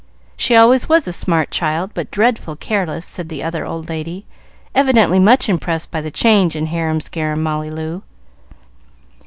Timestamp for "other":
3.43-3.67